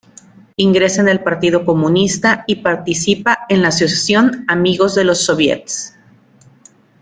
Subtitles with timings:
[0.57, 5.93] Ingresa en el Partido Comunista y participa en la Asociación "Amigos de los Soviets".